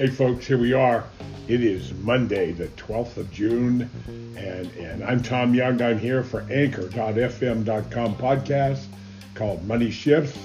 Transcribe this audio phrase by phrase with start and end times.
[0.00, 1.04] Hey, folks, here we are.
[1.46, 3.90] It is Monday, the 12th of June,
[4.34, 5.82] and, and I'm Tom Young.
[5.82, 8.86] I'm here for Anchor.fm.com podcast
[9.34, 10.38] called Money Shifts,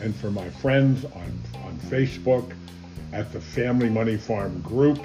[0.00, 2.52] and for my friends on, on Facebook
[3.12, 4.98] at the Family Money Farm group.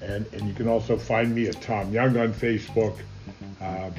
[0.00, 2.96] And, and you can also find me at Tom Young on Facebook.
[3.60, 3.90] Uh,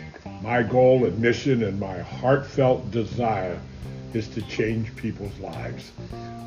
[0.42, 3.60] my goal and mission and my heartfelt desire
[4.14, 5.92] is to change people's lives.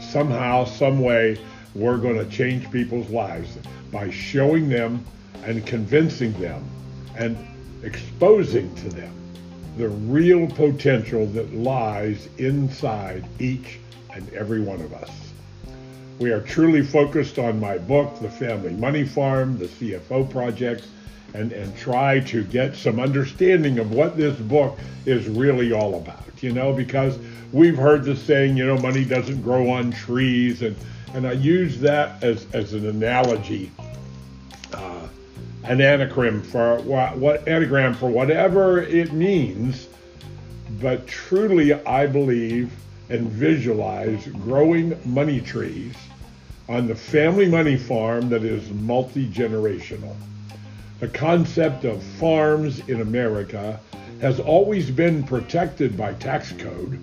[0.01, 1.37] Somehow, some way,
[1.75, 3.59] we're going to change people's lives
[3.91, 5.05] by showing them
[5.45, 6.65] and convincing them
[7.17, 7.37] and
[7.83, 9.12] exposing to them
[9.77, 13.79] the real potential that lies inside each
[14.12, 15.11] and every one of us.
[16.19, 20.84] We are truly focused on my book, The Family Money Farm, the CFO Project,
[21.34, 26.20] and, and try to get some understanding of what this book is really all about.
[26.43, 27.19] You know, because
[27.53, 30.77] we've heard the saying, you know, money doesn't grow on trees and
[31.15, 33.71] and I use that as, as an analogy,
[34.73, 35.07] uh,
[35.65, 39.89] an anagram for what, what anagram for whatever it means.
[40.81, 42.73] But truly, I believe
[43.11, 45.95] and visualize growing money trees
[46.69, 50.17] on the family money farm that is multi generational.
[51.01, 53.79] The concept of farms in America
[54.21, 56.99] has always been protected by tax code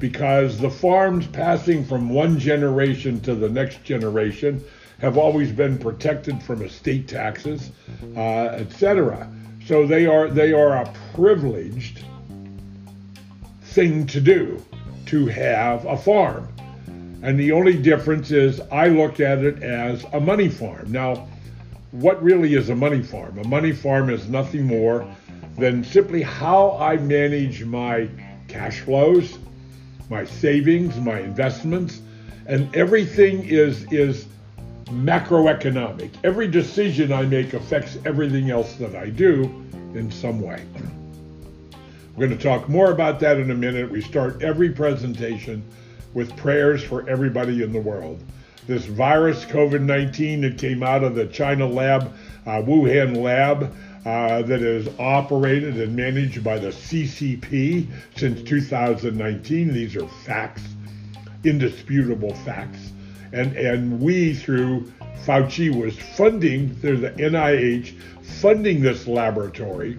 [0.00, 4.64] because the farms passing from one generation to the next generation
[4.98, 7.70] have always been protected from estate taxes,
[8.16, 9.30] uh, etc.
[9.66, 12.02] So they are they are a privileged
[13.62, 14.64] thing to do
[15.06, 16.48] to have a farm.
[17.22, 20.90] And the only difference is I look at it as a money farm.
[20.90, 21.28] Now,
[21.90, 23.38] what really is a money farm?
[23.38, 25.06] A money farm is nothing more
[25.58, 28.08] than simply how I manage my
[28.48, 29.38] cash flows,
[30.10, 32.02] my savings, my investments,
[32.46, 34.26] and everything is is
[34.86, 36.10] macroeconomic.
[36.24, 39.44] Every decision I make affects everything else that I do
[39.94, 40.64] in some way.
[42.16, 43.90] We're going to talk more about that in a minute.
[43.90, 45.62] We start every presentation
[46.12, 48.20] with prayers for everybody in the world.
[48.66, 52.12] This virus, COVID 19, that came out of the China lab,
[52.46, 53.72] uh, Wuhan lab,
[54.04, 59.72] uh, that is operated and managed by the CCP since 2019.
[59.72, 60.62] These are facts,
[61.44, 62.92] indisputable facts.
[63.32, 64.90] And, and we, through
[65.24, 69.98] Fauci, was funding, through the NIH, funding this laboratory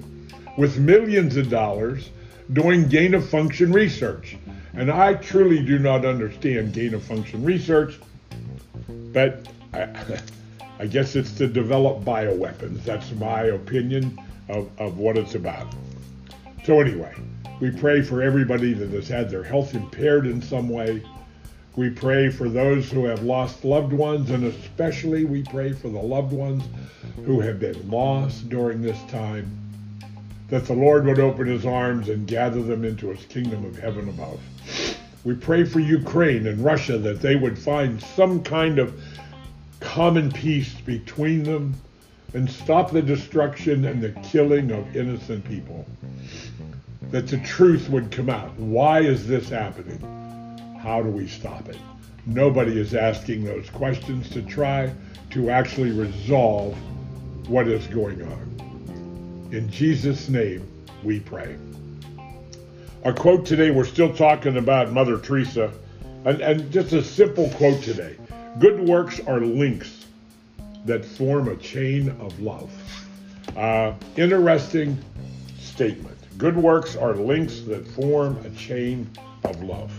[0.57, 2.09] with millions of dollars
[2.53, 4.37] doing gain of function research.
[4.73, 7.99] And I truly do not understand gain of function research,
[9.13, 9.87] but I,
[10.81, 12.83] I guess it's to develop bioweapons.
[12.83, 14.17] That's my opinion
[14.49, 15.71] of, of what it's about.
[16.65, 17.13] So, anyway,
[17.59, 21.03] we pray for everybody that has had their health impaired in some way.
[21.75, 26.01] We pray for those who have lost loved ones, and especially we pray for the
[26.01, 26.63] loved ones
[27.27, 29.55] who have been lost during this time.
[30.49, 34.09] That the Lord would open his arms and gather them into his kingdom of heaven
[34.09, 34.39] above.
[35.25, 38.99] We pray for Ukraine and Russia that they would find some kind of
[39.81, 41.73] common peace between them
[42.33, 45.85] and stop the destruction and the killing of innocent people.
[47.09, 48.53] That the truth would come out.
[48.57, 49.99] Why is this happening?
[50.81, 51.77] How do we stop it?
[52.25, 54.93] Nobody is asking those questions to try
[55.31, 56.77] to actually resolve
[57.49, 59.49] what is going on.
[59.51, 60.65] In Jesus' name,
[61.03, 61.57] we pray.
[63.03, 65.71] Our quote today, we're still talking about Mother Teresa,
[66.23, 68.15] and, and just a simple quote today.
[68.59, 70.05] Good works are links
[70.85, 72.69] that form a chain of love.
[73.55, 74.97] Uh, interesting
[75.57, 76.17] statement.
[76.37, 79.09] Good works are links that form a chain
[79.45, 79.91] of love.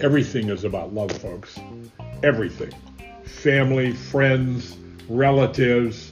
[0.00, 1.58] Everything is about love, folks.
[2.24, 2.72] Everything.
[3.24, 4.76] Family, friends,
[5.08, 6.10] relatives.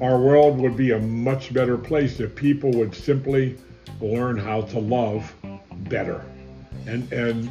[0.00, 3.58] Our world would be a much better place if people would simply
[4.00, 5.34] learn how to love
[5.88, 6.24] better.
[6.86, 7.50] And, and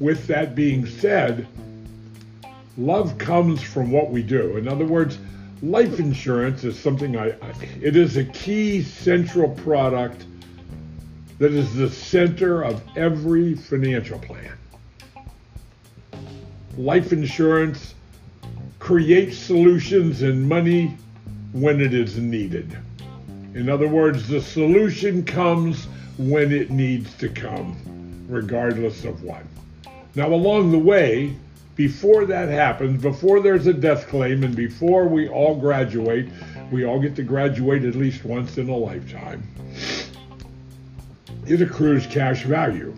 [0.00, 1.46] with that being said,
[2.76, 4.56] love comes from what we do.
[4.56, 5.18] In other words,
[5.62, 10.24] life insurance is something I, I, it is a key central product
[11.38, 14.56] that is the center of every financial plan.
[16.76, 17.94] Life insurance
[18.78, 20.96] creates solutions and money
[21.52, 22.76] when it is needed.
[23.54, 25.86] In other words, the solution comes
[26.16, 27.76] when it needs to come,
[28.28, 29.42] regardless of what.
[30.14, 31.36] Now, along the way,
[31.76, 36.28] before that happens, before there's a death claim, and before we all graduate,
[36.72, 39.42] we all get to graduate at least once in a lifetime,
[41.46, 42.94] it accrues cash value.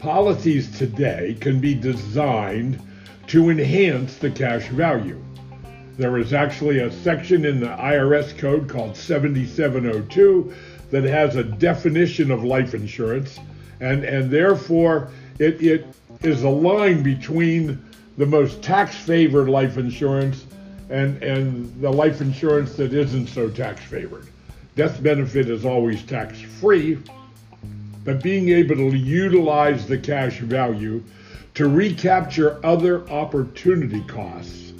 [0.00, 2.80] Policies today can be designed
[3.28, 5.22] to enhance the cash value.
[5.96, 10.54] There is actually a section in the IRS code called 7702
[10.90, 13.38] that has a definition of life insurance,
[13.80, 15.86] and, and therefore it, it
[16.22, 17.82] is a line between
[18.16, 20.46] the most tax favored life insurance
[20.90, 24.26] and, and the life insurance that isn't so tax favored.
[24.74, 26.98] Death benefit is always tax free,
[28.04, 31.02] but being able to utilize the cash value
[31.54, 34.72] to recapture other opportunity costs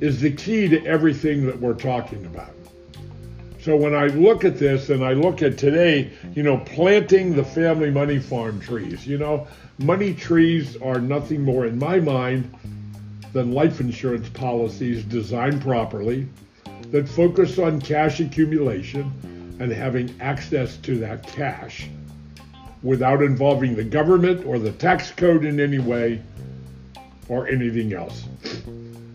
[0.00, 2.54] is the key to everything that we're talking about.
[3.62, 7.44] So when I look at this and I look at today, you know, planting the
[7.44, 9.46] family money farm trees, you know,
[9.78, 12.52] money trees are nothing more in my mind
[13.32, 16.26] than life insurance policies designed properly
[16.90, 21.88] that focus on cash accumulation and having access to that cash
[22.82, 26.20] without involving the government or the tax code in any way
[27.28, 28.26] or anything else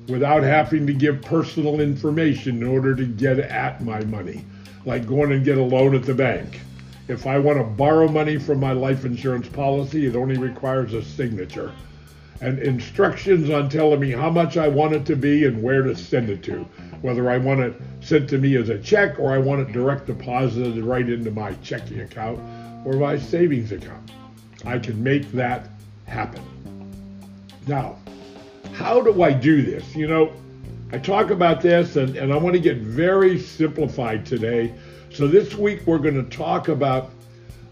[0.07, 4.45] without having to give personal information in order to get at my money,
[4.85, 6.61] like going and get a loan at the bank.
[7.07, 11.03] If I want to borrow money from my life insurance policy, it only requires a
[11.03, 11.73] signature
[12.41, 15.95] and instructions on telling me how much I want it to be and where to
[15.95, 16.59] send it to,
[17.01, 20.05] whether I want it sent to me as a check or I want it direct
[20.05, 22.39] deposited right into my checking account
[22.85, 24.11] or my savings account.
[24.65, 25.67] I can make that
[26.05, 26.43] happen.
[27.67, 27.97] Now,
[28.73, 29.95] how do I do this?
[29.95, 30.31] You know,
[30.91, 34.73] I talk about this and, and I want to get very simplified today.
[35.11, 37.11] So this week we're going to talk about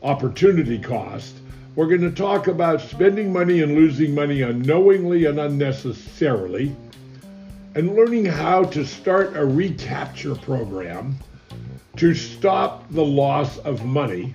[0.03, 1.35] opportunity cost.
[1.75, 6.75] We're going to talk about spending money and losing money unknowingly and unnecessarily,
[7.75, 11.17] and learning how to start a recapture program
[11.97, 14.33] to stop the loss of money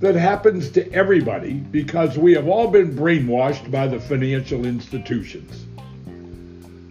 [0.00, 5.66] that happens to everybody because we have all been brainwashed by the financial institutions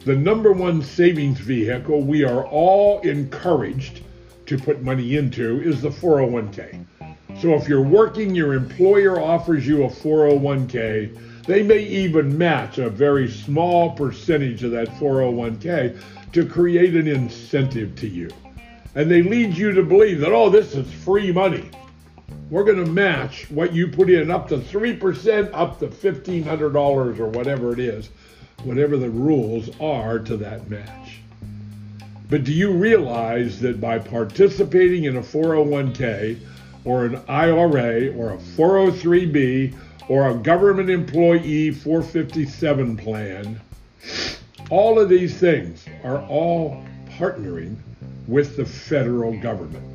[0.08, 4.04] the number one savings vehicle we are all encouraged
[4.46, 6.86] to put money into is the 401k.
[7.42, 11.44] So if you're working, your employer offers you a 401k.
[11.44, 16.00] They may even match a very small percentage of that 401k
[16.32, 18.30] to create an incentive to you.
[18.96, 21.70] And they lead you to believe that, oh, this is free money.
[22.50, 27.28] We're going to match what you put in up to 3%, up to $1,500 or
[27.28, 28.10] whatever it is
[28.64, 31.20] whatever the rules are to that match.
[32.30, 36.40] But do you realize that by participating in a 401k
[36.84, 39.76] or an IRA or a 403b
[40.10, 43.60] or a government employee 457 plan,
[44.70, 46.84] all of these things are all
[47.18, 47.78] partnering
[48.28, 49.86] with the federal government.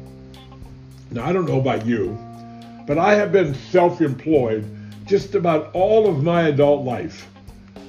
[1.11, 2.19] Now, I don't know about you,
[2.87, 4.64] but I have been self employed
[5.06, 7.29] just about all of my adult life.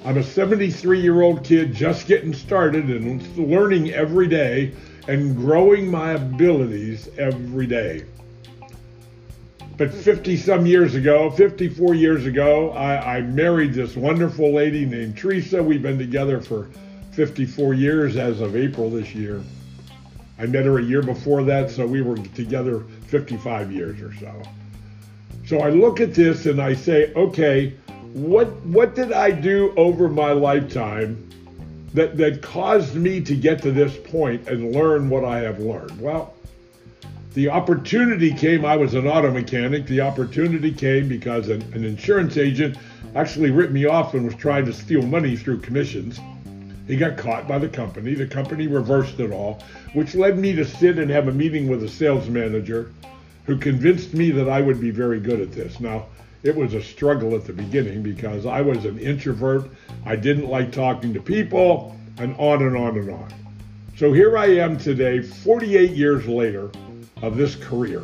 [0.05, 4.73] I'm a 73 year old kid just getting started and learning every day
[5.07, 8.05] and growing my abilities every day.
[9.77, 15.17] But 50 some years ago, 54 years ago, I, I, married this wonderful lady named
[15.17, 15.63] Teresa.
[15.63, 16.69] We've been together for
[17.13, 19.41] 54 years as of April this year.
[20.37, 24.43] I met her a year before that, so we were together 55 years or so.
[25.53, 27.73] So I look at this and I say, okay,
[28.13, 31.29] what what did I do over my lifetime
[31.93, 36.01] that that caused me to get to this point and learn what I have learned?
[36.01, 36.33] Well,
[37.35, 38.65] the opportunity came.
[38.65, 39.85] I was an auto mechanic.
[39.85, 42.75] The opportunity came because an, an insurance agent
[43.13, 46.19] actually ripped me off and was trying to steal money through commissions.
[46.87, 48.15] He got caught by the company.
[48.15, 49.61] The company reversed it all,
[49.93, 52.91] which led me to sit and have a meeting with a sales manager
[53.45, 55.79] who convinced me that I would be very good at this.
[55.79, 56.05] Now,
[56.43, 59.69] it was a struggle at the beginning because I was an introvert.
[60.05, 63.33] I didn't like talking to people, and on and on and on.
[63.97, 66.71] So here I am today, 48 years later
[67.21, 68.03] of this career.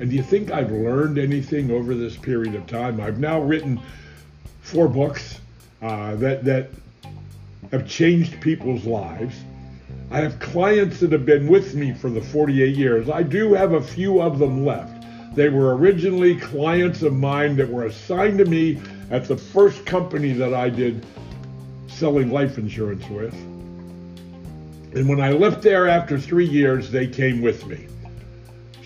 [0.00, 3.00] And do you think I've learned anything over this period of time?
[3.00, 3.80] I've now written
[4.60, 5.40] four books
[5.82, 6.70] uh, that that
[7.70, 9.34] have changed people's lives.
[10.10, 13.10] I have clients that have been with me for the 48 years.
[13.10, 15.04] I do have a few of them left.
[15.34, 20.32] They were originally clients of mine that were assigned to me at the first company
[20.32, 21.04] that I did
[21.86, 23.34] selling life insurance with.
[24.94, 27.86] And when I left there after three years, they came with me.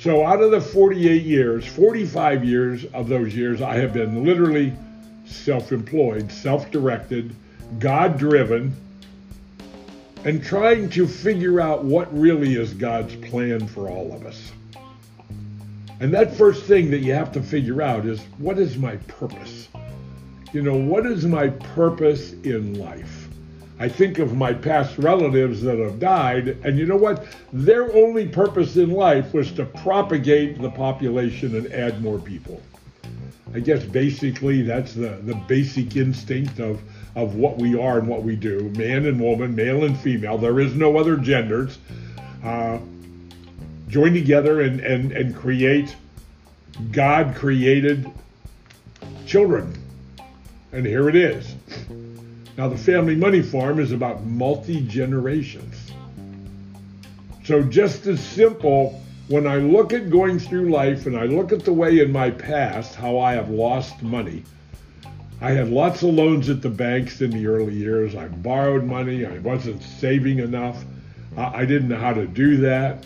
[0.00, 4.73] So out of the 48 years, 45 years of those years, I have been literally
[5.25, 7.37] self employed, self directed,
[7.79, 8.75] God driven,
[10.25, 14.52] and trying to figure out what really is God's plan for all of us.
[16.00, 19.69] And that first thing that you have to figure out is what is my purpose?
[20.52, 23.29] You know, what is my purpose in life?
[23.79, 27.25] I think of my past relatives that have died, and you know what?
[27.52, 32.61] Their only purpose in life was to propagate the population and add more people.
[33.55, 36.81] I guess basically that's the, the basic instinct of,
[37.14, 40.38] of what we are and what we do man and woman, male and female.
[40.38, 41.78] There is no other genders.
[42.42, 42.78] Uh,
[43.88, 45.95] join together and, and, and create
[46.90, 48.11] God created
[49.26, 49.78] children.
[50.73, 51.54] And here it is.
[52.57, 55.92] Now, the family money farm is about multi generations.
[57.45, 61.64] So, just as simple, when I look at going through life and I look at
[61.64, 64.45] the way in my past how I have lost money,
[65.43, 68.15] I had lots of loans at the banks in the early years.
[68.15, 69.27] I borrowed money.
[69.27, 70.85] I wasn't saving enough.
[71.37, 73.05] I didn't know how to do that.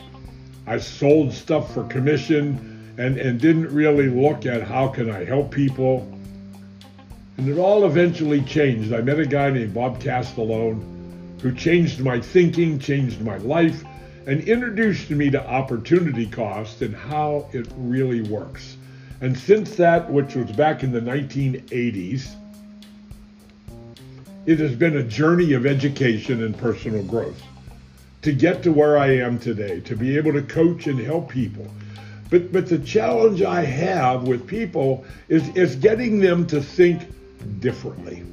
[0.66, 5.50] I sold stuff for commission and, and didn't really look at how can I help
[5.50, 6.12] people.
[7.38, 8.92] And it all eventually changed.
[8.92, 13.82] I met a guy named Bob Castellone who changed my thinking, changed my life,
[14.26, 18.76] and introduced me to opportunity cost and how it really works.
[19.20, 22.34] And since that, which was back in the 1980s,
[24.44, 27.42] it has been a journey of education and personal growth
[28.22, 31.66] to get to where I am today, to be able to coach and help people.
[32.28, 37.02] But but the challenge I have with people is is getting them to think
[37.60, 38.24] differently.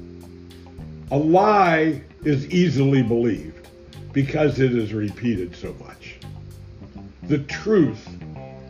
[1.10, 3.68] A lie is easily believed
[4.12, 6.16] because it is repeated so much.
[7.24, 8.08] The truth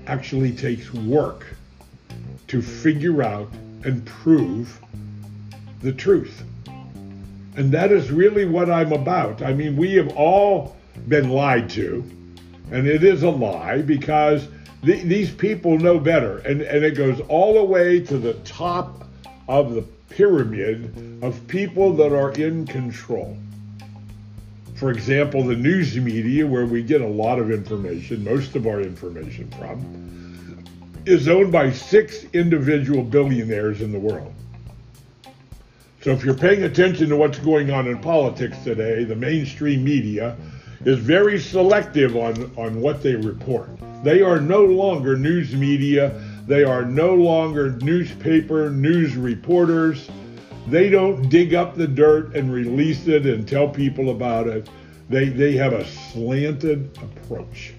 [0.07, 1.47] actually takes work
[2.55, 4.81] to figure out and prove
[5.83, 6.45] the truth.
[7.57, 9.43] And that is really what I'm about.
[9.43, 10.77] I mean, we have all
[11.09, 12.09] been lied to,
[12.71, 14.47] and it is a lie because
[14.85, 16.39] th- these people know better.
[16.39, 19.05] And, and it goes all the way to the top
[19.49, 20.95] of the pyramid
[21.25, 23.37] of people that are in control.
[24.77, 28.81] For example, the news media, where we get a lot of information, most of our
[28.81, 30.05] information from,
[31.07, 34.33] is owned by six individual billionaires in the world.
[36.03, 40.37] So if you're paying attention to what's going on in politics today, the mainstream media
[40.85, 43.71] is very selective on, on what they report.
[44.03, 50.11] They are no longer news media they are no longer newspaper news reporters.
[50.67, 54.69] They don't dig up the dirt and release it and tell people about it.
[55.09, 57.73] They, they have a slanted approach.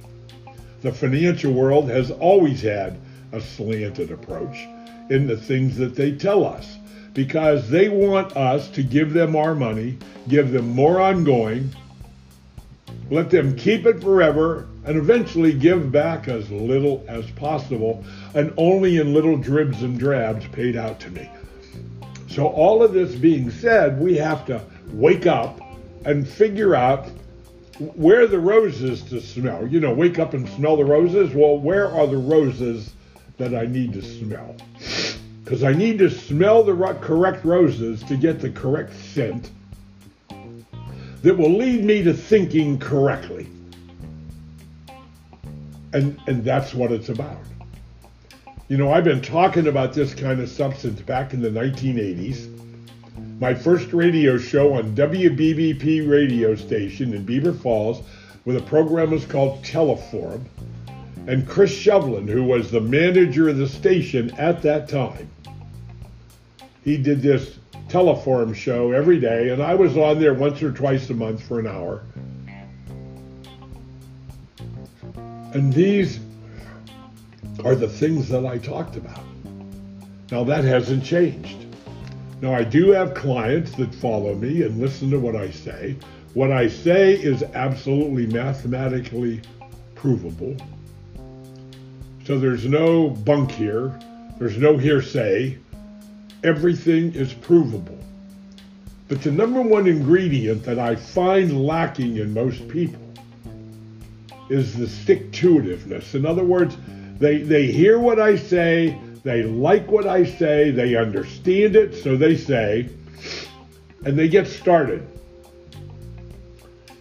[0.81, 2.97] The financial world has always had
[3.35, 4.65] a slanted approach
[5.09, 6.77] in the things that they tell us
[7.13, 11.69] because they want us to give them our money, give them more ongoing,
[13.09, 18.97] let them keep it forever, and eventually give back as little as possible, and only
[18.97, 21.29] in little dribs and drabs paid out to me.
[22.29, 24.61] So, all of this being said, we have to
[24.91, 25.59] wake up
[26.03, 27.07] and figure out
[27.95, 29.67] where the roses to smell.
[29.67, 31.33] You know, wake up and smell the roses.
[31.33, 32.93] Well, where are the roses
[33.37, 34.55] that I need to smell?
[35.43, 39.51] Because I need to smell the correct roses to get the correct scent
[41.21, 43.47] that will lead me to thinking correctly.
[45.93, 47.39] And, and that's what it's about.
[48.67, 52.51] You know, I've been talking about this kind of substance back in the 1980s.
[53.39, 58.01] My first radio show on WBVP radio station in Beaver Falls
[58.45, 60.45] with a program was called Teleforum.
[61.27, 65.29] And Chris Shovlin, who was the manager of the station at that time,
[66.83, 71.09] he did this Teleforum show every day, and I was on there once or twice
[71.09, 72.03] a month for an hour.
[75.53, 76.19] And these
[77.63, 79.23] are the things that I talked about.
[80.31, 81.65] Now, that hasn't changed.
[82.41, 85.95] Now, I do have clients that follow me and listen to what I say.
[86.33, 89.41] What I say is absolutely mathematically
[89.95, 90.57] provable.
[92.25, 93.97] So there's no bunk here,
[94.39, 95.59] there's no hearsay.
[96.43, 97.99] Everything is provable.
[99.07, 103.01] But the number one ingredient that I find lacking in most people
[104.49, 106.15] is the stick to itiveness.
[106.15, 106.77] In other words,
[107.19, 112.17] they, they hear what I say, they like what I say, they understand it, so
[112.17, 112.89] they say,
[114.03, 115.07] and they get started.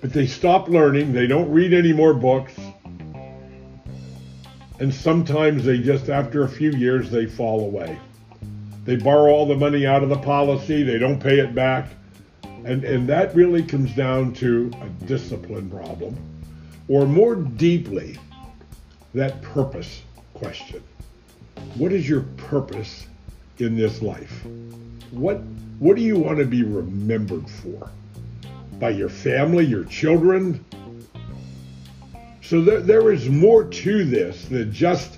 [0.03, 2.55] But they stop learning, they don't read any more books,
[4.85, 7.99] and sometimes they just, after a few years, they fall away.
[8.85, 11.89] They borrow all the money out of the policy, they don't pay it back.
[12.67, 16.19] And, and that really comes down to a discipline problem
[16.89, 18.19] or more deeply,
[19.15, 20.03] that purpose
[20.35, 20.83] question.
[21.77, 23.07] What is your purpose
[23.61, 24.45] in this life?
[25.13, 25.39] What,
[25.79, 27.91] what do you want to be remembered for?
[28.79, 30.65] by your family, your children.
[32.45, 35.17] So there, there is more to this than just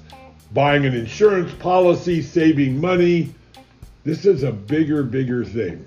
[0.54, 3.34] buying an insurance policy, saving money.
[4.04, 5.84] This is a bigger, bigger thing.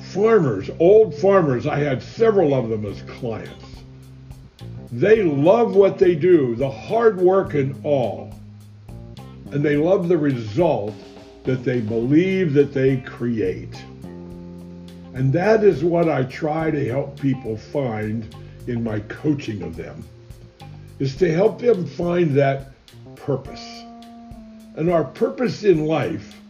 [0.00, 3.66] Farmers, old farmers, I had several of them as clients.
[4.90, 8.34] They love what they do, the hard work and all.
[9.50, 10.94] And they love the result
[11.44, 13.74] that they believe that they create.
[15.12, 18.34] And that is what I try to help people find
[18.66, 20.04] in my coaching of them,
[21.02, 22.68] is to help them find that
[23.16, 23.82] purpose.
[24.76, 26.40] And our purpose in life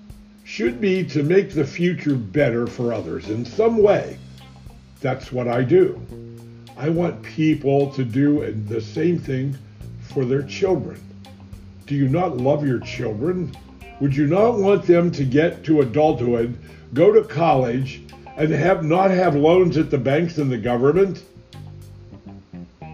[0.44, 4.18] should be to make the future better for others in some way.
[5.00, 5.98] That's what I do.
[6.76, 9.56] I want people to do the same thing
[10.02, 11.00] for their children.
[11.86, 13.56] Do you not love your children?
[14.00, 16.58] Would you not want them to get to adulthood,
[16.92, 18.02] go to college,
[18.36, 21.22] and have not have loans at the banks and the government?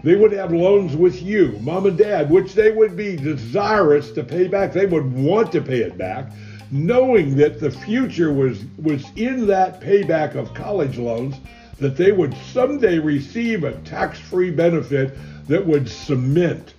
[0.03, 4.23] They would have loans with you, mom and dad, which they would be desirous to
[4.23, 4.71] pay back.
[4.71, 6.31] They would want to pay it back,
[6.71, 11.35] knowing that the future was, was in that payback of college loans,
[11.79, 16.73] that they would someday receive a tax free benefit that would cement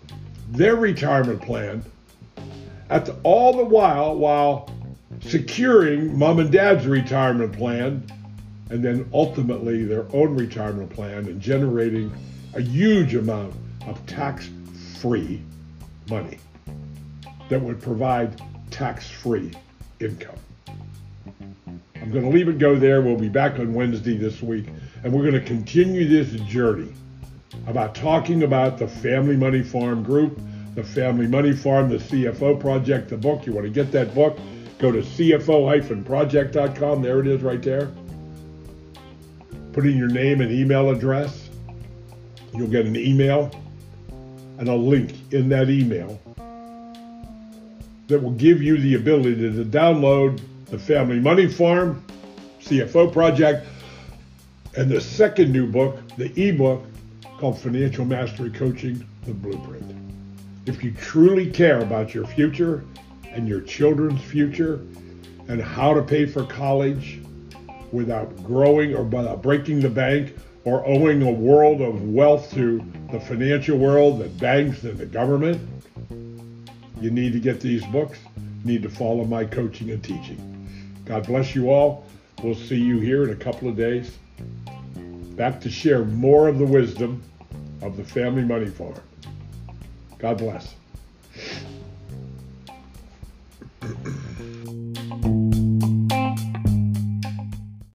[0.50, 1.83] their retirement plan.
[2.89, 4.71] At the, all the while, while
[5.21, 8.03] securing mom and dad's retirement plan,
[8.71, 12.12] and then ultimately their own retirement plan and generating
[12.54, 13.54] a huge amount
[13.87, 14.50] of tax
[14.99, 15.40] free
[16.09, 16.38] money
[17.49, 18.40] that would provide
[18.71, 19.52] tax free
[20.00, 20.37] income.
[21.97, 23.02] I'm going to leave it go there.
[23.02, 24.66] We'll be back on Wednesday this week,
[25.04, 26.92] and we're going to continue this journey
[27.66, 30.40] about talking about the Family Money Farm Group,
[30.75, 33.46] the Family Money Farm, the CFO Project, the book.
[33.46, 34.38] You want to get that book?
[34.79, 37.03] Go to cfo-project.com.
[37.03, 37.90] There it is right there.
[39.72, 41.50] Put in your name and email address
[42.55, 43.51] You'll get an email
[44.59, 46.21] and a link in that email
[48.09, 52.05] that will give you the ability to download the Family Money Farm
[52.61, 53.67] CFO project
[54.77, 56.85] and the second new book, the ebook
[57.39, 59.97] called Financial Mastery Coaching The Blueprint.
[60.67, 62.85] If you truly care about your future
[63.31, 64.75] and your children's future
[65.49, 67.21] and how to pay for college
[67.93, 73.20] without growing or without breaking the bank or owing a world of wealth to the
[73.20, 75.61] financial world, the banks, and the government,
[77.01, 78.18] you need to get these books.
[78.37, 80.46] You need to follow my coaching and teaching.
[81.07, 82.07] God bless you all.
[82.42, 84.16] We'll see you here in a couple of days.
[85.37, 87.23] Back to share more of the wisdom
[87.83, 89.01] of the Family Money Farm.
[90.18, 90.75] God bless.